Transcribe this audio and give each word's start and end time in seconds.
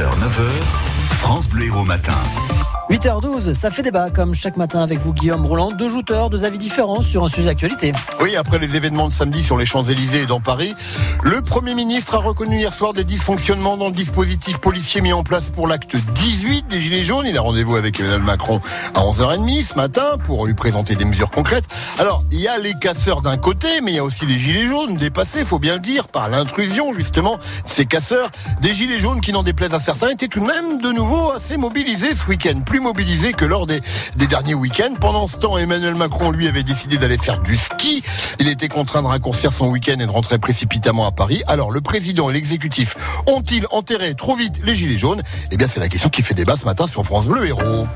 6h, 0.00 0.18
9h, 0.18 0.62
France 1.18 1.46
Bleu 1.46 1.66
Héros 1.66 1.84
Matin. 1.84 2.69
8h12, 2.90 3.54
ça 3.54 3.70
fait 3.70 3.84
débat 3.84 4.10
comme 4.10 4.34
chaque 4.34 4.56
matin 4.56 4.80
avec 4.80 4.98
vous 4.98 5.14
Guillaume 5.14 5.46
Roland, 5.46 5.70
deux 5.70 5.88
jouteurs, 5.88 6.28
deux 6.28 6.42
avis 6.42 6.58
différents 6.58 7.02
sur 7.02 7.22
un 7.22 7.28
sujet 7.28 7.44
d'actualité. 7.44 7.92
Oui, 8.20 8.34
après 8.34 8.58
les 8.58 8.74
événements 8.74 9.06
de 9.06 9.12
samedi 9.12 9.44
sur 9.44 9.56
les 9.56 9.64
Champs-Élysées 9.64 10.22
et 10.22 10.26
dans 10.26 10.40
Paris, 10.40 10.74
le 11.22 11.40
Premier 11.40 11.76
ministre 11.76 12.16
a 12.16 12.18
reconnu 12.18 12.58
hier 12.58 12.72
soir 12.72 12.92
des 12.92 13.04
dysfonctionnements 13.04 13.76
dans 13.76 13.86
le 13.86 13.92
dispositif 13.92 14.58
policier 14.58 15.02
mis 15.02 15.12
en 15.12 15.22
place 15.22 15.50
pour 15.50 15.68
l'acte 15.68 15.94
18 15.94 16.66
des 16.66 16.80
Gilets 16.80 17.04
jaunes. 17.04 17.26
Il 17.28 17.38
a 17.38 17.40
rendez-vous 17.42 17.76
avec 17.76 18.00
Emmanuel 18.00 18.22
Macron 18.22 18.60
à 18.94 19.02
11h30 19.02 19.66
ce 19.66 19.74
matin 19.74 20.18
pour 20.26 20.44
lui 20.44 20.54
présenter 20.54 20.96
des 20.96 21.04
mesures 21.04 21.30
concrètes. 21.30 21.68
Alors, 22.00 22.24
il 22.32 22.40
y 22.40 22.48
a 22.48 22.58
les 22.58 22.74
casseurs 22.74 23.22
d'un 23.22 23.36
côté, 23.36 23.68
mais 23.84 23.92
il 23.92 23.96
y 23.96 24.00
a 24.00 24.04
aussi 24.04 24.26
des 24.26 24.40
Gilets 24.40 24.66
jaunes 24.66 24.96
dépassés, 24.96 25.44
faut 25.44 25.60
bien 25.60 25.74
le 25.74 25.80
dire, 25.80 26.08
par 26.08 26.28
l'intrusion 26.28 26.92
justement 26.92 27.36
de 27.36 27.42
ces 27.66 27.86
casseurs. 27.86 28.30
Des 28.62 28.74
Gilets 28.74 28.98
jaunes 28.98 29.20
qui 29.20 29.32
n'en 29.32 29.44
déplaisent 29.44 29.74
à 29.74 29.78
certains 29.78 30.08
étaient 30.08 30.26
tout 30.26 30.40
de 30.40 30.46
même 30.46 30.80
de 30.80 30.90
nouveau 30.90 31.30
assez 31.30 31.56
mobilisés 31.56 32.16
ce 32.16 32.26
week-end. 32.26 32.62
Plus 32.66 32.79
mobilisé 32.80 33.32
que 33.32 33.44
lors 33.44 33.66
des, 33.66 33.80
des 34.16 34.26
derniers 34.26 34.54
week-ends. 34.54 34.94
Pendant 35.00 35.26
ce 35.28 35.36
temps, 35.36 35.56
Emmanuel 35.56 35.94
Macron, 35.94 36.30
lui, 36.30 36.48
avait 36.48 36.62
décidé 36.62 36.96
d'aller 36.96 37.18
faire 37.18 37.40
du 37.40 37.56
ski. 37.56 38.02
Il 38.38 38.48
était 38.48 38.68
contraint 38.68 39.02
de 39.02 39.06
raccourcir 39.06 39.52
son 39.52 39.68
week-end 39.68 39.98
et 40.00 40.06
de 40.06 40.10
rentrer 40.10 40.38
précipitamment 40.38 41.06
à 41.06 41.12
Paris. 41.12 41.42
Alors, 41.46 41.70
le 41.70 41.80
président 41.80 42.30
et 42.30 42.32
l'exécutif 42.32 42.96
ont-ils 43.26 43.66
enterré 43.70 44.14
trop 44.14 44.34
vite 44.34 44.60
les 44.64 44.74
gilets 44.74 44.98
jaunes? 44.98 45.22
Eh 45.50 45.56
bien, 45.56 45.68
c'est 45.68 45.80
la 45.80 45.88
question 45.88 46.08
qui 46.08 46.22
fait 46.22 46.34
débat 46.34 46.56
ce 46.56 46.64
matin 46.64 46.86
sur 46.86 47.04
France 47.04 47.26
Bleu 47.26 47.46
Héros. 47.46 47.86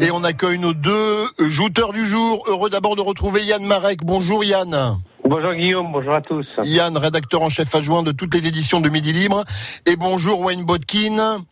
Et 0.00 0.10
on 0.10 0.24
accueille 0.24 0.58
nos 0.58 0.74
deux 0.74 1.26
jouteurs 1.38 1.92
du 1.92 2.06
jour. 2.06 2.42
Heureux 2.48 2.70
d'abord 2.70 2.96
de 2.96 3.00
retrouver 3.00 3.44
Yann 3.44 3.64
Marek. 3.64 4.04
Bonjour 4.04 4.42
Yann. 4.42 4.98
Bonjour 5.24 5.54
Guillaume, 5.54 5.92
bonjour 5.92 6.12
à 6.12 6.20
tous. 6.20 6.46
Yann, 6.64 6.96
rédacteur 6.96 7.40
en 7.42 7.48
chef 7.48 7.72
adjoint 7.74 8.02
de 8.02 8.10
toutes 8.10 8.34
les 8.34 8.46
éditions 8.48 8.80
de 8.80 8.88
Midi 8.88 9.12
Libre. 9.12 9.44
Et 9.86 9.94
bonjour 9.94 10.40
Wayne 10.40 10.64
Bodkin. 10.64 11.44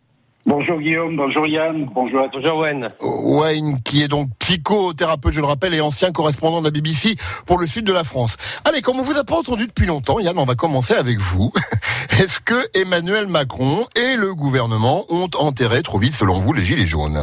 Bonjour 0.47 0.79
Guillaume, 0.81 1.17
bonjour 1.17 1.47
Yann, 1.47 1.85
bonjour 1.95 2.21
à 2.23 2.29
tous. 2.29 2.41
Bonjour 2.41 2.59
Wayne. 2.61 2.89
Wayne, 3.01 3.81
qui 3.85 4.03
est 4.03 4.09
donc 4.09 4.29
psychothérapeute, 4.39 5.33
je 5.35 5.41
le 5.41 5.47
rappelle, 5.47 5.75
et 5.75 5.81
ancien 5.81 6.13
correspondant 6.13 6.61
de 6.61 6.65
la 6.65 6.71
BBC 6.71 7.17
pour 7.47 7.59
le 7.59 7.67
sud 7.67 7.85
de 7.85 7.93
la 7.93 8.05
France. 8.05 8.37
Allez, 8.65 8.81
comme 8.81 8.99
on 8.99 9.03
vous 9.03 9.19
a 9.19 9.25
pas 9.25 9.37
entendu 9.37 9.67
depuis 9.67 9.87
longtemps, 9.87 10.19
Yann, 10.19 10.39
on 10.39 10.47
va 10.47 10.55
commencer 10.55 10.95
avec 10.95 11.19
vous. 11.19 11.53
Est-ce 12.13 12.41
que 12.41 12.55
Emmanuel 12.79 13.27
Macron 13.27 13.87
et 13.95 14.17
le 14.17 14.35
gouvernement 14.35 15.05
ont 15.11 15.29
enterré 15.39 15.83
trop 15.83 15.99
vite, 15.99 16.15
selon 16.15 16.41
vous, 16.41 16.53
les 16.55 16.65
gilets 16.65 16.87
jaunes? 16.87 17.21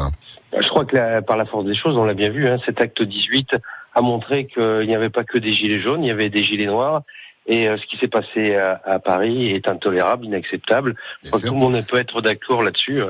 Je 0.59 0.68
crois 0.70 0.86
que 0.86 0.96
la- 0.96 1.22
par 1.24 1.38
la 1.38 1.46
force 1.46 1.66
des 1.66 1.76
choses, 1.76 1.98
on 1.98 2.06
l'a 2.06 2.14
bien 2.14 2.30
vu, 2.30 2.48
hein, 2.48 2.58
cet 2.66 2.80
acte 2.80 3.02
18 3.02 3.50
a 3.96 4.02
montré 4.02 4.46
qu'il 4.46 4.86
n'y 4.88 4.96
avait 4.96 5.09
pas 5.09 5.24
que 5.24 5.40
des 5.40 5.54
gilets 5.54 5.81
jaunes, 5.81 6.04
il 6.04 6.08
y 6.08 6.12
avait 6.12 6.30
des 6.30 6.44
gilets 6.44 6.68
noirs. 6.68 7.02
Et 7.48 7.70
euh, 7.70 7.78
ce 7.78 7.86
qui 7.86 7.98
s'est 7.98 8.09
passé 8.09 8.56
à, 8.56 8.81
à 8.86 9.00
Paris 9.00 9.52
est 9.52 9.67
intolérable, 9.67 10.26
inacceptable. 10.26 10.95
Je 11.23 11.30
crois 11.30 11.40
que 11.40 11.48
tout 11.48 11.53
le 11.53 11.59
monde 11.59 11.81
peut 11.88 11.98
être 11.98 12.22
d'accord 12.22 12.62
là-dessus. 12.62 13.02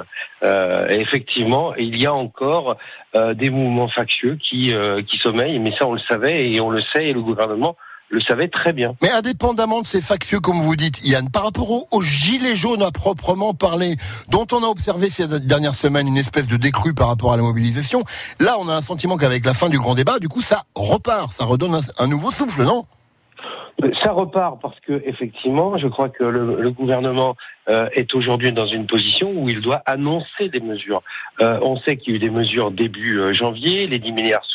Euh, 0.44 0.88
et 0.90 1.00
effectivement, 1.02 1.74
il 1.76 2.00
y 2.00 2.06
a 2.06 2.14
encore 2.14 2.78
euh, 3.16 3.34
des 3.34 3.50
mouvements 3.50 3.88
factieux 3.88 4.38
qui, 4.38 4.74
euh, 4.74 5.02
qui 5.02 5.18
sommeillent, 5.18 5.60
mais 5.60 5.74
ça 5.78 5.88
on 5.88 5.94
le 5.94 6.00
savait 6.08 6.52
et 6.52 6.62
on 6.62 6.70
le 6.70 6.82
sait 6.94 7.08
et 7.08 7.14
le 7.14 7.22
gouvernement 7.22 7.76
le 8.10 8.22
savait 8.22 8.48
très 8.48 8.72
bien. 8.72 8.96
Mais 9.02 9.10
indépendamment 9.10 9.82
de 9.82 9.86
ces 9.86 10.02
factieux, 10.02 10.40
comme 10.40 10.62
vous 10.62 10.76
dites, 10.78 11.06
Yann, 11.06 11.30
par 11.30 11.44
rapport 11.44 11.70
aux, 11.70 11.88
aux 11.92 12.02
gilets 12.02 12.56
jaunes 12.56 12.82
à 12.82 12.92
proprement 12.92 13.54
parler, 13.54 13.96
dont 14.30 14.48
on 14.54 14.64
a 14.64 14.68
observé 14.68 15.10
ces 15.10 15.28
dernières 15.42 15.76
semaines 15.76 16.08
une 16.08 16.18
espèce 16.18 16.48
de 16.48 16.56
décrue 16.56 16.94
par 16.94 17.10
rapport 17.10 17.34
à 17.34 17.38
la 17.38 17.44
mobilisation, 17.44 18.04
là, 18.40 18.56
on 18.60 18.70
a 18.70 18.76
un 18.76 18.82
sentiment 18.82 19.18
qu'avec 19.18 19.46
la 19.46 19.54
fin 19.54 19.68
du 19.68 19.78
grand 19.78 19.94
débat, 19.94 20.20
du 20.20 20.30
coup, 20.30 20.42
ça 20.42 20.64
repart, 20.74 21.32
ça 21.34 21.44
redonne 21.44 21.76
un, 21.76 21.82
un 22.00 22.08
nouveau 22.08 22.32
souffle, 22.32 22.64
non? 22.64 22.86
Ça 24.02 24.12
repart 24.12 24.60
parce 24.60 24.80
que 24.80 25.04
effectivement, 25.06 25.78
je 25.78 25.88
crois 25.88 26.10
que 26.10 26.24
le, 26.24 26.60
le 26.60 26.72
gouvernement 26.72 27.36
euh, 27.70 27.88
est 27.94 28.16
aujourd'hui 28.16 28.52
dans 28.52 28.66
une 28.66 28.88
position 28.88 29.32
où 29.32 29.50
il 29.50 29.62
doit 29.62 29.84
annoncer 29.86 30.50
des 30.50 30.60
mesures. 30.60 31.04
Euh, 31.42 31.60
on 31.62 31.76
sait 31.78 31.96
qu'il 31.96 32.14
y 32.14 32.14
a 32.14 32.18
eu 32.18 32.20
des 32.20 32.32
mesures 32.32 32.72
début 32.72 33.20
euh, 33.20 33.34
janvier, 33.34 33.86
les 33.86 34.00
10 34.00 34.14
milliards 34.14 34.46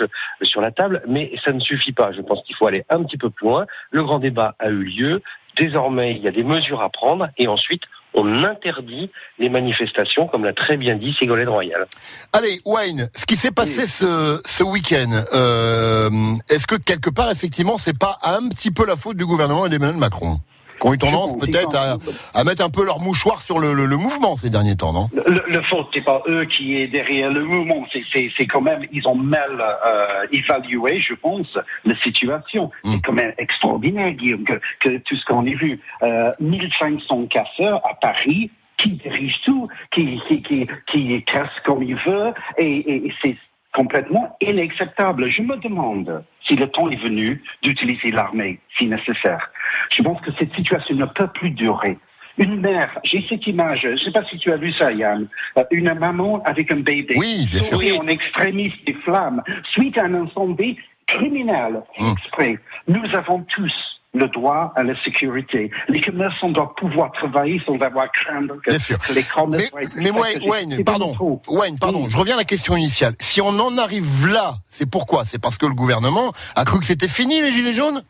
sur 0.42 0.60
la 0.60 0.72
table, 0.72 1.02
mais 1.06 1.30
ça 1.44 1.52
ne 1.52 1.60
suffit 1.60 1.92
pas. 1.92 2.10
Je 2.10 2.20
pense 2.20 2.42
qu'il 2.42 2.56
faut 2.56 2.66
aller 2.66 2.84
un 2.90 3.04
petit 3.04 3.16
peu 3.16 3.30
plus 3.30 3.46
loin. 3.46 3.66
Le 3.92 4.02
grand 4.02 4.18
débat 4.18 4.56
a 4.58 4.70
eu 4.70 4.82
lieu. 4.82 5.22
Désormais, 5.56 6.16
il 6.16 6.22
y 6.22 6.28
a 6.28 6.32
des 6.32 6.44
mesures 6.44 6.82
à 6.82 6.88
prendre 6.88 7.28
et 7.38 7.46
ensuite, 7.46 7.84
on 8.14 8.44
interdit 8.44 9.10
les 9.38 9.48
manifestations, 9.48 10.26
comme 10.26 10.44
l'a 10.44 10.52
très 10.52 10.76
bien 10.76 10.96
dit 10.96 11.14
Ségolène 11.18 11.48
Royal. 11.48 11.86
Allez, 12.32 12.60
Wayne, 12.64 13.08
ce 13.14 13.26
qui 13.26 13.36
s'est 13.36 13.50
passé 13.50 13.86
ce, 13.86 14.40
ce 14.44 14.62
week-end, 14.62 15.24
euh, 15.34 16.10
est-ce 16.48 16.66
que 16.66 16.76
quelque 16.76 17.10
part, 17.10 17.30
effectivement, 17.30 17.78
c'est 17.78 17.98
pas 17.98 18.18
un 18.22 18.48
petit 18.48 18.70
peu 18.70 18.86
la 18.86 18.96
faute 18.96 19.16
du 19.16 19.26
gouvernement 19.26 19.66
et 19.66 19.68
d'Emmanuel 19.68 19.96
Macron? 19.96 20.40
Qui 20.82 20.88
ont 20.88 20.94
eu 20.94 20.98
tendance 20.98 21.38
peut-être 21.38 21.76
à, 21.76 21.96
à 22.34 22.44
mettre 22.44 22.64
un 22.64 22.68
peu 22.70 22.84
leur 22.84 23.00
mouchoir 23.00 23.40
sur 23.40 23.58
le, 23.58 23.72
le- 23.72 23.86
le 23.86 23.96
mouvement 23.96 24.36
ces 24.36 24.50
derniers 24.50 24.76
temps, 24.76 24.92
non? 24.92 25.08
Le, 25.14 25.42
le 25.46 25.62
faute, 25.62 25.88
c'est 25.94 26.00
pas 26.04 26.22
eux 26.28 26.44
qui 26.44 26.76
est 26.76 26.88
derrière 26.88 27.30
le 27.32 27.44
mouvement, 27.44 27.86
c'est, 27.92 28.46
quand 28.46 28.60
même, 28.60 28.86
ils 28.92 29.06
ont 29.08 29.14
mal 29.14 29.62
euh, 29.86 30.26
évalué, 30.32 31.00
je 31.00 31.14
pense, 31.14 31.56
la 31.84 31.96
situation. 32.00 32.70
Mm. 32.84 32.92
C'est 32.92 33.00
quand 33.02 33.12
même 33.12 33.32
extraordinaire, 33.38 34.10
Guillaume, 34.12 34.44
que, 34.44 34.60
que 34.80 34.98
tout 34.98 35.16
ce 35.16 35.24
qu'on 35.24 35.46
a 35.46 35.50
vu. 35.54 35.80
Euh, 36.02 36.32
1500 36.40 37.26
casseurs 37.26 37.80
à 37.86 37.94
Paris, 37.94 38.50
qui 38.76 38.90
dirige 38.92 39.40
tout, 39.44 39.68
qui, 39.92 40.20
qui, 40.26 40.42
qui, 40.42 40.66
qui 40.88 41.22
casse 41.24 41.50
comme 41.64 41.82
il 41.82 41.94
veut, 41.96 42.32
et, 42.58 42.64
et- 42.66 43.06
et 43.06 43.14
c'est 43.22 43.36
complètement 43.72 44.36
inacceptable. 44.40 45.28
Je 45.28 45.42
me 45.42 45.56
demande 45.56 46.24
si 46.46 46.56
le 46.56 46.68
temps 46.68 46.88
est 46.90 46.96
venu 47.02 47.42
d'utiliser 47.62 48.10
l'armée, 48.10 48.58
si 48.76 48.86
nécessaire. 48.86 49.50
Je 49.90 50.02
pense 50.02 50.20
que 50.20 50.30
cette 50.38 50.54
situation 50.54 50.94
ne 50.94 51.06
peut 51.06 51.28
plus 51.28 51.50
durer. 51.50 51.98
Une 52.38 52.60
mère, 52.60 52.98
j'ai 53.04 53.24
cette 53.28 53.46
image, 53.46 53.82
je 53.82 53.88
ne 53.88 53.96
sais 53.96 54.10
pas 54.10 54.24
si 54.24 54.38
tu 54.38 54.50
as 54.50 54.56
vu 54.56 54.72
ça, 54.72 54.90
Yann, 54.90 55.28
Euh, 55.58 55.64
une 55.70 55.92
maman 55.92 56.42
avec 56.44 56.72
un 56.72 56.80
bébé, 56.80 57.14
Oui, 57.18 57.46
bien 57.50 57.60
sûr. 57.60 57.72
sauvé 57.72 57.92
en 57.92 58.06
extrémiste 58.06 58.82
des 58.86 58.94
flammes, 58.94 59.42
suite 59.70 59.98
à 59.98 60.04
un 60.04 60.14
incendie 60.14 60.78
criminel, 61.06 61.82
Mm. 61.98 62.12
exprès. 62.12 62.58
Nous 62.88 63.02
avons 63.14 63.40
tous 63.54 63.72
le 64.14 64.28
droit 64.28 64.72
à 64.76 64.82
la 64.82 64.94
sécurité. 65.04 65.70
Les 65.88 66.00
commerçants 66.00 66.50
doivent 66.50 66.74
pouvoir 66.76 67.12
travailler 67.12 67.62
sans 67.64 67.78
avoir 67.80 68.12
craindre 68.12 68.56
que, 68.62 68.70
que 68.70 69.12
les 69.14 69.22
commerces 69.22 69.70
Mais, 69.96 70.10
Wayne, 70.10 70.84
pardon. 70.84 71.14
Wayne, 71.48 71.78
pardon, 71.78 72.08
je 72.10 72.16
reviens 72.18 72.34
à 72.34 72.38
la 72.38 72.44
question 72.44 72.76
initiale. 72.76 73.14
Si 73.20 73.40
on 73.40 73.48
en 73.58 73.78
arrive 73.78 74.26
là, 74.28 74.54
c'est 74.68 74.88
pourquoi? 74.90 75.24
C'est 75.24 75.40
parce 75.40 75.56
que 75.56 75.64
le 75.64 75.72
gouvernement 75.74 76.32
a 76.56 76.64
cru 76.64 76.78
que 76.80 76.84
c'était 76.86 77.08
fini 77.08 77.40
les 77.40 77.52
gilets 77.52 77.72
jaunes? 77.72 78.02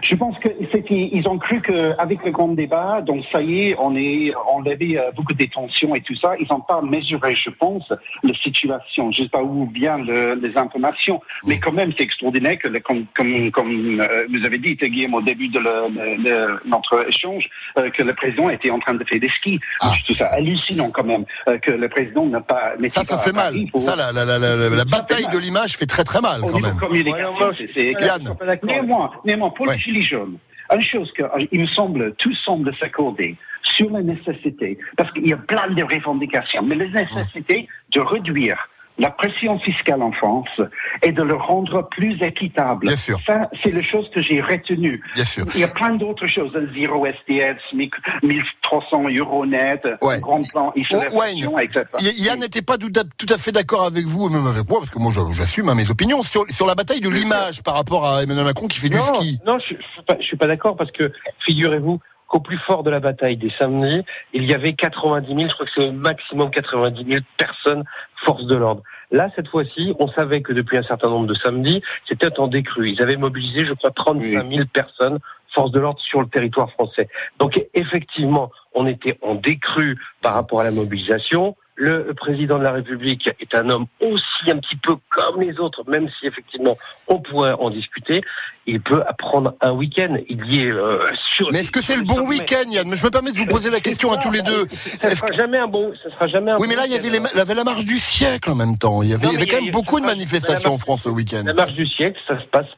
Je 0.00 0.14
pense 0.14 0.38
que 0.38 0.48
c'était, 0.72 1.10
ils 1.12 1.28
ont 1.28 1.38
cru 1.38 1.60
qu'avec 1.60 2.24
le 2.24 2.30
grand 2.30 2.48
débat, 2.48 3.00
donc 3.02 3.24
ça 3.30 3.42
y 3.42 3.68
est, 3.68 3.76
on 3.78 3.94
est 3.96 4.32
enlevé 4.52 4.98
euh, 4.98 5.10
beaucoup 5.14 5.34
des 5.34 5.48
tensions 5.48 5.94
et 5.94 6.00
tout 6.00 6.14
ça. 6.14 6.32
Ils 6.40 6.46
n'ont 6.50 6.60
pas 6.60 6.80
mesuré, 6.80 7.34
je 7.34 7.50
pense, 7.50 7.92
la 8.22 8.34
situation. 8.34 9.12
Je 9.12 9.24
sais 9.24 9.28
pas 9.28 9.42
où 9.42 9.66
bien 9.66 9.98
le- 9.98 10.34
les 10.34 10.56
informations, 10.56 11.20
mais 11.44 11.58
quand 11.58 11.72
même, 11.72 11.92
c'est 11.96 12.04
extraordinaire 12.04 12.58
que, 12.58 12.68
comme, 12.78 13.06
comme, 13.14 13.50
comme 13.50 14.00
euh, 14.00 14.26
vous 14.32 14.44
avez 14.46 14.58
dit, 14.58 14.76
Guillaume, 14.76 15.14
au 15.14 15.22
début 15.22 15.48
de 15.48 15.58
le- 15.58 15.88
le- 15.88 16.16
le- 16.22 16.60
notre 16.64 17.06
échange, 17.08 17.48
euh, 17.78 17.90
que 17.90 18.02
le 18.02 18.14
président 18.14 18.48
était 18.50 18.70
en 18.70 18.78
train 18.78 18.94
de 18.94 19.04
faire 19.04 19.20
des 19.20 19.28
skis. 19.28 19.60
Ah. 19.80 19.92
Je 19.98 20.04
trouve 20.04 20.16
ça 20.16 20.26
hallucinant 20.34 20.90
quand 20.90 21.04
même 21.04 21.24
euh, 21.48 21.58
que 21.58 21.70
le 21.72 21.88
président 21.88 22.26
n'a 22.26 22.40
pas. 22.40 22.72
Ça, 22.88 23.04
ça 23.04 23.16
pas 23.16 23.22
fait 23.22 23.32
mal. 23.32 23.54
Pour- 23.70 23.80
Ça, 23.82 23.96
la, 23.96 24.12
la, 24.12 24.24
la, 24.24 24.38
la, 24.38 24.78
Ça 24.78 24.84
bataille 24.84 25.26
de 25.32 25.38
l'image 25.38 25.76
fait 25.76 25.86
très 25.86 26.04
très 26.04 26.20
mal 26.20 26.42
au 26.42 26.46
quand 26.46 26.60
même. 26.60 26.76
Ouais, 27.50 27.54
c'est- 27.58 27.70
c'est 27.74 27.92
Yann. 28.06 28.22
Néanmoins, 28.62 29.10
néanmoins, 29.24 29.50
pour 29.50 29.66
Ouais. 29.66 29.74
Les 29.86 29.92
gilets 29.92 30.04
jaunes, 30.04 30.38
une 30.72 30.82
chose 30.82 31.12
que, 31.12 31.22
euh, 31.22 31.46
me 31.52 31.66
semble, 31.66 32.14
tout 32.14 32.34
semble 32.34 32.74
s'accorder 32.76 33.36
sur 33.62 33.90
la 33.90 34.02
nécessité, 34.02 34.78
parce 34.96 35.10
qu'il 35.12 35.28
y 35.28 35.32
a 35.32 35.36
plein 35.36 35.68
de 35.70 35.82
revendications, 35.82 36.62
mais 36.62 36.74
la 36.74 36.86
nécessité 36.86 37.68
de 37.90 38.00
réduire 38.00 38.68
la 38.98 39.10
pression 39.10 39.58
fiscale 39.58 40.02
en 40.02 40.12
France 40.12 40.60
et 41.02 41.12
de 41.12 41.22
le 41.22 41.34
rendre 41.34 41.88
plus 41.90 42.22
équitable. 42.22 42.86
Bien 42.86 42.96
sûr. 42.96 43.18
Ça, 43.26 43.48
c'est 43.62 43.70
la 43.70 43.82
chose 43.82 44.08
que 44.10 44.20
j'ai 44.22 44.40
retenue. 44.40 45.02
Bien 45.14 45.24
sûr. 45.24 45.46
Il 45.54 45.60
y 45.60 45.64
a 45.64 45.68
plein 45.68 45.94
d'autres 45.96 46.26
choses, 46.26 46.52
le 46.52 46.70
zéro 46.74 47.06
STS, 47.06 47.72
1300 48.22 49.04
euros 49.18 49.46
net, 49.46 49.86
Ouais. 50.02 50.20
grand 50.20 50.40
plan, 50.50 50.72
Oh, 50.74 51.58
etc. 51.58 51.84
Yann 52.18 52.38
n'était 52.40 52.62
pas 52.62 52.78
tout 52.78 52.92
à, 52.96 53.02
tout 53.16 53.26
à 53.32 53.38
fait 53.38 53.52
d'accord 53.52 53.84
avec 53.84 54.04
vous, 54.04 54.28
même 54.28 54.46
avec 54.46 54.68
moi, 54.68 54.78
parce 54.80 54.90
que 54.90 54.98
moi 54.98 55.12
j'assume 55.32 55.68
hein, 55.68 55.74
mes 55.74 55.90
opinions, 55.90 56.22
sur, 56.22 56.44
sur 56.50 56.66
la 56.66 56.74
bataille 56.74 57.00
de 57.00 57.08
l'image 57.08 57.62
par 57.62 57.74
rapport 57.74 58.06
à 58.06 58.22
Emmanuel 58.22 58.44
Macron 58.44 58.66
qui 58.68 58.78
fait 58.78 58.88
du 58.88 59.00
ski. 59.00 59.38
Non, 59.46 59.58
je, 59.58 59.74
je 59.74 59.82
suis 59.82 60.02
pas, 60.06 60.16
je 60.20 60.24
suis 60.24 60.36
pas 60.36 60.46
d'accord 60.46 60.76
parce 60.76 60.90
que 60.92 61.12
figurez-vous 61.44 62.00
qu'au 62.32 62.40
plus 62.40 62.56
fort 62.56 62.82
de 62.82 62.90
la 62.90 62.98
bataille 62.98 63.36
des 63.36 63.50
samedis, 63.50 64.04
il 64.32 64.44
y 64.44 64.54
avait 64.54 64.72
90 64.72 65.28
000, 65.28 65.48
je 65.48 65.54
crois 65.54 65.66
que 65.66 65.72
c'est 65.74 65.88
au 65.88 65.92
maximum 65.92 66.50
90 66.50 67.04
000 67.04 67.20
personnes 67.36 67.84
force 68.24 68.46
de 68.46 68.56
l'ordre. 68.56 68.82
Là, 69.10 69.28
cette 69.36 69.48
fois-ci, 69.48 69.94
on 69.98 70.08
savait 70.08 70.40
que 70.40 70.54
depuis 70.54 70.78
un 70.78 70.82
certain 70.82 71.10
nombre 71.10 71.26
de 71.26 71.34
samedis, 71.34 71.82
c'était 72.08 72.40
en 72.40 72.48
décrue. 72.48 72.90
Ils 72.90 73.02
avaient 73.02 73.18
mobilisé, 73.18 73.66
je 73.66 73.74
crois, 73.74 73.90
35 73.90 74.50
000 74.50 74.64
personnes 74.72 75.18
force 75.52 75.70
de 75.70 75.80
l'ordre 75.80 76.00
sur 76.00 76.20
le 76.20 76.28
territoire 76.28 76.70
français. 76.70 77.08
Donc 77.38 77.60
effectivement, 77.74 78.50
on 78.74 78.86
était 78.86 79.18
en 79.22 79.34
décrue 79.34 79.98
par 80.20 80.34
rapport 80.34 80.60
à 80.60 80.64
la 80.64 80.70
mobilisation. 80.70 81.56
le 81.74 82.12
président 82.14 82.58
de 82.58 82.64
la 82.64 82.72
République 82.72 83.28
est 83.40 83.54
un 83.54 83.68
homme 83.68 83.86
aussi 84.00 84.50
un 84.50 84.58
petit 84.58 84.76
peu 84.76 84.94
comme 85.10 85.40
les 85.40 85.58
autres, 85.58 85.82
même 85.88 86.08
si 86.08 86.26
effectivement 86.26 86.76
on 87.08 87.20
pourrait 87.20 87.54
en 87.54 87.70
discuter. 87.70 88.22
Il 88.66 88.80
peut 88.80 89.02
prendre 89.18 89.54
un 89.60 89.72
week-end. 89.72 90.16
Il 90.28 90.44
y 90.54 90.62
est 90.62 90.70
euh, 90.70 91.00
sur. 91.34 91.50
Mais 91.50 91.60
est-ce 91.60 91.72
que 91.72 91.82
c'est 91.82 91.96
le 91.96 92.02
bon 92.02 92.26
week-end, 92.28 92.70
Yann 92.70 92.94
Je 92.94 93.04
me 93.04 93.10
permets 93.10 93.32
de 93.32 93.38
vous 93.38 93.46
poser 93.46 93.70
la 93.70 93.80
question 93.80 94.12
à 94.12 94.16
tous 94.16 94.30
les 94.30 94.42
deux. 94.42 94.66
Ça 95.00 95.14
sera 95.14 95.32
jamais 95.32 95.58
un 95.58 95.66
bon. 95.66 95.92
Ça 96.02 96.10
sera 96.10 96.28
jamais 96.28 96.52
un 96.52 96.58
oui, 96.58 96.66
mais 96.68 96.76
là 96.76 96.86
il 96.86 96.92
y 96.92 96.96
avait, 96.96 97.10
les, 97.10 97.18
il 97.18 97.38
y 97.38 97.40
avait 97.40 97.54
la 97.54 97.64
marche 97.64 97.84
du 97.84 97.98
siècle 97.98 98.50
en 98.50 98.54
même 98.54 98.78
temps. 98.78 99.02
Il 99.02 99.10
y 99.10 99.14
avait, 99.14 99.26
il 99.26 99.32
y 99.32 99.36
avait 99.36 99.46
quand 99.46 99.60
même 99.60 99.72
beaucoup 99.72 99.98
de 99.98 100.06
manifestations 100.06 100.74
en 100.74 100.78
France 100.78 101.06
au 101.06 101.10
week-end. 101.10 101.42
La 101.44 101.54
marche 101.54 101.72
du 101.72 101.86
siècle, 101.86 102.20
ça 102.28 102.38
se 102.38 102.46
passe 102.46 102.68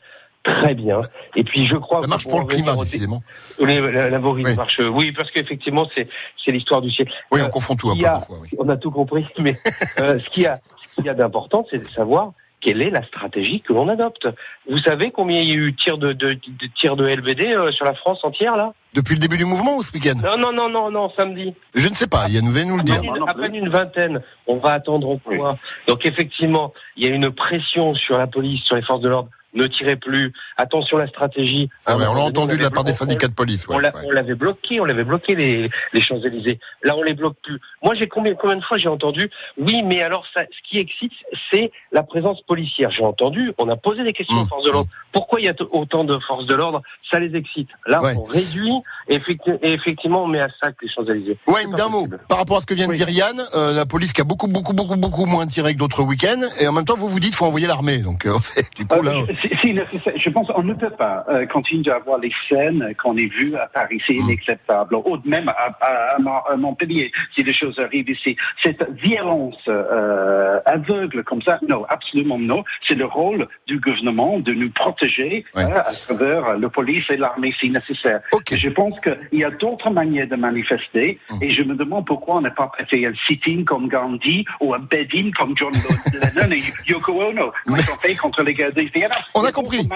très 0.45 0.75
bien. 0.75 1.01
Et 1.35 1.43
puis 1.43 1.67
je 1.67 1.75
crois 1.75 2.03
la 2.03 2.07
marche 2.07 2.29
pour 2.29 2.39
le 2.39 2.47
climat, 2.47 2.77
décidément. 2.77 3.23
la, 3.59 4.11
la 4.11 4.21
oui. 4.21 4.55
marche. 4.55 4.81
Oui, 4.81 5.11
parce 5.13 5.31
qu'effectivement 5.31 5.89
c'est 5.95 6.09
c'est 6.43 6.53
l'histoire 6.53 6.83
du 6.83 6.91
siècle. 6.91 7.13
Oui, 7.33 7.41
on 7.43 7.47
euh, 7.47 7.49
confond 7.49 7.75
tout 7.75 7.91
un 7.91 7.97
peu 7.97 8.03
parfois. 8.03 8.39
Oui. 8.41 8.49
On 8.59 8.69
a 8.69 8.77
tout 8.77 8.91
compris, 8.91 9.27
mais 9.39 9.57
euh, 9.99 10.21
ce 10.21 10.31
qu'il 10.31 10.45
y 10.45 10.47
a, 10.47 10.61
ce 10.89 10.95
qu'il 10.95 11.07
y 11.07 11.09
a 11.09 11.15
d'important, 11.15 11.67
c'est 11.71 11.79
de 11.79 11.89
savoir 11.89 12.33
quelle 12.61 12.81
est 12.81 12.91
la 12.91 13.03
stratégie 13.03 13.61
que 13.61 13.73
l'on 13.75 13.89
adopte. 13.89 14.27
Vous 14.71 14.79
savez 14.79 15.11
combien 15.11 15.41
il 15.41 15.49
y 15.49 15.53
a 15.53 15.57
eu 15.57 15.75
tirs 15.75 15.99
de, 15.99 16.15
de, 16.15 16.33
de 16.33 16.67
tirs 16.75 16.97
de 16.97 17.07
LBD 17.07 17.43
euh, 17.43 17.73
sur 17.73 17.85
la 17.85 17.95
France 17.95 18.25
entière 18.25 18.57
là? 18.57 18.73
Depuis 18.95 19.15
le 19.15 19.21
début 19.21 19.37
du 19.37 19.45
mouvement 19.45 19.77
ou 19.77 19.83
ce 19.83 19.93
week-end? 19.93 20.15
Non, 20.23 20.39
non, 20.39 20.53
non, 20.53 20.71
non, 20.71 20.91
non, 20.91 21.11
samedi. 21.11 21.53
Je 21.75 21.89
ne 21.89 21.95
sais 21.95 22.07
pas, 22.07 22.27
il 22.29 22.35
y 22.35 22.39
a 22.39 22.41
nous 22.41 22.53
nous 22.65 22.77
le 22.77 22.83
dire. 22.83 23.01
À 23.27 23.35
peine 23.35 23.55
une 23.55 23.69
vingtaine. 23.69 24.23
On 24.47 24.57
va 24.57 24.73
attendre 24.73 25.09
au 25.09 25.19
point. 25.19 25.59
Donc 25.89 26.07
effectivement, 26.07 26.73
il 26.97 27.07
y 27.07 27.11
a 27.11 27.15
une 27.15 27.31
pression 27.31 27.95
sur 27.95 28.17
la 28.19 28.27
police, 28.27 28.63
sur 28.63 28.77
les 28.77 28.83
forces 28.83 29.01
de 29.01 29.09
l'ordre 29.09 29.29
ne 29.55 29.67
tirez 29.67 29.97
plus, 29.97 30.33
attention 30.57 30.99
la 30.99 31.07
stratégie. 31.07 31.71
Ah 31.87 31.97
on 31.97 31.99
l'a 31.99 32.21
entendu 32.21 32.57
de 32.57 32.63
la 32.63 32.71
part 32.71 32.85
des 32.85 32.93
syndicats 32.93 33.29
de 33.29 33.33
police. 33.33 33.67
on 33.69 33.79
l'avait 33.79 34.35
bloqué, 34.35 34.81
on 34.81 34.85
l'avait 34.85 35.05
bloqué 35.05 35.35
les, 35.35 35.71
les 35.93 36.01
Champs-Élysées. 36.01 36.59
Là, 36.83 36.97
on 36.97 37.03
les 37.03 37.15
bloque 37.15 37.37
plus. 37.43 37.61
Moi, 37.83 37.95
j'ai 37.95 38.07
combien, 38.07 38.35
combien 38.35 38.57
de 38.57 38.65
fois 38.65 38.79
j'ai 38.79 38.89
entendu, 38.89 39.31
oui, 39.59 39.83
mais 39.83 40.03
alors 40.03 40.25
ça, 40.35 40.43
ce 40.43 40.69
qui 40.69 40.79
excite, 40.79 41.13
c'est 41.51 41.71
la 41.93 42.03
présence 42.03 42.43
policière. 42.43 42.91
J'ai 42.91 43.05
entendu, 43.05 43.53
on 43.59 43.69
a 43.69 43.77
posé 43.77 44.05
des 44.05 44.13
questions 44.13 44.37
aux 44.37 44.45
mmh. 44.45 44.49
forces 44.49 44.65
de 44.65 44.71
l'ordre. 44.71 44.91
Pourquoi 45.13 45.41
il 45.41 45.47
y 45.47 45.49
a 45.49 45.55
autant 45.71 46.05
de 46.05 46.19
forces 46.19 46.47
de 46.47 46.55
l'ordre? 46.55 46.83
Ça 47.11 47.21
les 47.21 47.37
excite. 47.37 47.69
Là, 47.87 48.01
on 48.17 48.25
réduit 48.25 48.73
et, 49.09 49.21
effectivement, 49.63 50.25
on 50.25 50.27
met 50.27 50.41
à 50.41 50.49
sac 50.61 50.77
les 50.83 50.89
Champs-Élysées. 50.89 51.39
Ouais, 51.47 51.67
d'un 51.77 51.89
mot, 51.89 52.09
par 52.29 52.39
rapport 52.39 52.59
à 52.59 52.61
ce 52.61 52.67
que 52.67 52.75
vient 52.75 52.89
de 52.89 52.93
dire 52.93 53.09
Yann, 53.11 53.41
euh, 53.55 53.73
la 53.73 53.87
police 53.87 54.13
qui 54.13 54.21
a 54.21 54.25
beaucoup, 54.25 54.49
beaucoup, 54.49 54.73
beaucoup, 54.73 54.97
beaucoup 54.97 55.27
moins 55.27 55.47
tiré 55.47 55.75
que 55.75 55.79
d'autres 55.79 56.03
week-ends, 56.03 56.43
et 56.61 56.67
en 56.67 56.73
même 56.73 56.85
temps, 56.85 56.97
vous 56.97 57.09
vous 57.09 57.21
dites, 57.21 57.35
faut 57.35 57.47
envoyer 57.47 57.67
l'armée. 57.67 57.99
Donc, 57.99 58.27
euh, 58.27 58.37
du 58.77 58.87
coup, 58.87 58.95
euh, 58.97 59.03
là 59.03 59.13
si, 59.61 59.79
je 60.17 60.31
pense 60.31 60.49
qu'on 60.49 60.63
ne 60.63 60.75
peut 60.75 60.91
pas 60.91 61.25
euh, 61.29 61.47
continuer 61.47 61.91
à 61.91 61.97
avoir 61.97 62.19
les 62.19 62.33
scènes 62.49 62.95
qu'on 63.03 63.17
a 63.17 63.21
vues 63.21 63.57
à 63.57 63.67
Paris. 63.67 64.01
C'est 64.07 64.15
hmm. 64.15 64.31
inacceptable. 64.31 64.97
Ou 64.97 65.19
même 65.25 65.49
à, 65.49 66.57
Montpellier, 66.57 67.11
si 67.35 67.43
des 67.43 67.53
choses 67.53 67.79
arrivent 67.79 68.11
ici. 68.11 68.37
Cette 68.63 68.89
violence 68.93 69.59
euh, 69.69 70.61
aveugle 70.67 71.25
comme 71.25 71.43
ça, 71.43 71.59
non, 71.69 71.85
absolument 71.89 72.39
non. 72.39 72.65
C'est 72.87 72.95
le 72.95 73.07
rôle 73.07 73.49
du 73.67 73.79
gouvernement 73.81 74.39
de 74.39 74.53
nous 74.53 74.71
protéger 74.71 75.45
hein, 75.55 75.69
à 75.75 75.93
travers 75.93 76.57
la 76.59 76.69
police 76.69 77.09
et 77.11 77.17
l'armée 77.17 77.55
si 77.59 77.71
nécessaire. 77.71 78.21
Je 78.51 78.69
pense 78.69 78.99
qu'il 79.01 79.41
y 79.41 79.45
a 79.45 79.51
d'autres 79.51 79.91
manières 79.91 80.29
de 80.29 80.37
manifester 80.37 81.19
hmm. 81.31 81.43
et 81.43 81.51
je 81.51 81.63
me 81.63 81.75
demande 81.75 82.07
pourquoi 82.07 82.37
on 82.37 82.41
n'a 82.41 82.51
pas 82.51 82.71
fait 82.89 83.07
un 83.07 83.15
sitting 83.27 83.65
comme 83.65 83.89
Gandhi 83.89 84.45
ou 84.61 84.75
un 84.75 84.79
bed-in 84.79 85.31
comme 85.37 85.57
John 85.57 85.73
Lennon 86.13 86.53
et 86.53 86.63
Yoko 86.91 87.23
Ono, 87.23 87.53
ils 87.67 87.73
ont 87.73 87.99
fait 88.01 88.15
contre 88.15 88.43
les 88.43 88.55
guerres 88.55 88.73
des 88.73 88.91
On 89.37 89.45
a 89.45 89.51
compris. 89.51 89.89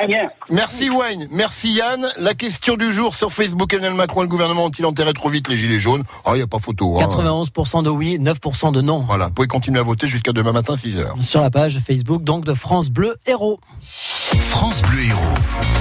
Merci 0.51 0.91
Wayne, 0.91 1.29
merci 1.31 1.73
Yann. 1.73 2.05
La 2.19 2.35
question 2.35 2.77
du 2.77 2.91
jour 2.91 3.15
sur 3.15 3.33
Facebook, 3.33 3.73
Emmanuel 3.73 3.95
Macron, 3.95 4.23
le 4.23 4.27
gouvernement 4.27 4.65
ont-ils 4.65 4.85
enterré 4.85 5.13
trop 5.13 5.29
vite 5.29 5.47
les 5.49 5.57
gilets 5.57 5.79
jaunes? 5.79 6.03
Ah, 6.25 6.33
il 6.33 6.39
n'y 6.39 6.43
a 6.43 6.49
pas 6.49 6.59
photo. 6.59 6.99
91% 6.99 7.79
hein. 7.79 7.83
de 7.83 7.91
oui, 7.91 8.19
9% 8.19 8.73
de 8.73 8.81
non. 8.81 9.05
Voilà, 9.07 9.29
vous 9.29 9.35
pouvez 9.35 9.47
continuer 9.47 9.79
à 9.79 9.85
voter 9.85 10.09
jusqu'à 10.09 10.33
demain 10.33 10.51
matin 10.51 10.75
6h. 10.75 11.23
Sur 11.23 11.41
la 11.41 11.51
page 11.51 11.79
Facebook 11.79 12.25
donc 12.25 12.45
de 12.45 12.55
France 12.55 12.91
Bleu 12.91 13.17
Héros. 13.27 13.61
France 13.81 14.83
Bleu 14.83 15.05
Héros. 15.05 15.78